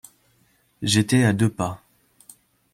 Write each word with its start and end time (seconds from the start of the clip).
J'étais 0.81 1.23
à 1.25 1.31
deux 1.31 1.51
pas. 1.51 1.83